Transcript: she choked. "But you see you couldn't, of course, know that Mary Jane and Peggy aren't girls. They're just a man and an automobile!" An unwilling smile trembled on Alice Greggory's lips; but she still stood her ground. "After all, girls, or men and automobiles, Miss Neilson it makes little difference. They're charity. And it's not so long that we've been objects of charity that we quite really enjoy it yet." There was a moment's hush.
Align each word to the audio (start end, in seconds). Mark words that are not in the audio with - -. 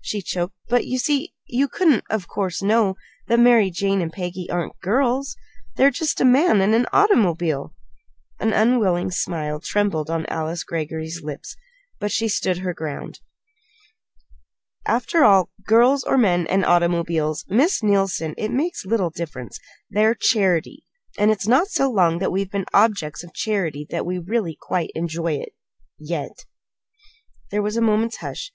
she 0.00 0.22
choked. 0.22 0.54
"But 0.68 0.86
you 0.86 0.96
see 0.96 1.34
you 1.48 1.66
couldn't, 1.66 2.04
of 2.08 2.28
course, 2.28 2.62
know 2.62 2.94
that 3.26 3.40
Mary 3.40 3.68
Jane 3.68 4.00
and 4.00 4.12
Peggy 4.12 4.48
aren't 4.48 4.78
girls. 4.78 5.34
They're 5.74 5.90
just 5.90 6.20
a 6.20 6.24
man 6.24 6.60
and 6.60 6.72
an 6.72 6.86
automobile!" 6.92 7.74
An 8.38 8.52
unwilling 8.52 9.10
smile 9.10 9.58
trembled 9.58 10.08
on 10.08 10.24
Alice 10.26 10.62
Greggory's 10.62 11.22
lips; 11.24 11.56
but 11.98 12.12
she 12.12 12.28
still 12.28 12.54
stood 12.54 12.62
her 12.62 12.72
ground. 12.72 13.18
"After 14.86 15.24
all, 15.24 15.50
girls, 15.64 16.04
or 16.04 16.16
men 16.16 16.46
and 16.46 16.64
automobiles, 16.64 17.44
Miss 17.48 17.82
Neilson 17.82 18.34
it 18.38 18.52
makes 18.52 18.86
little 18.86 19.10
difference. 19.10 19.58
They're 19.90 20.14
charity. 20.14 20.84
And 21.18 21.32
it's 21.32 21.48
not 21.48 21.66
so 21.66 21.90
long 21.90 22.20
that 22.20 22.30
we've 22.30 22.52
been 22.52 22.66
objects 22.72 23.24
of 23.24 23.34
charity 23.34 23.84
that 23.90 24.06
we 24.06 24.20
quite 24.60 24.92
really 24.92 24.92
enjoy 24.94 25.32
it 25.40 25.56
yet." 25.98 26.44
There 27.50 27.62
was 27.62 27.76
a 27.76 27.82
moment's 27.82 28.18
hush. 28.18 28.52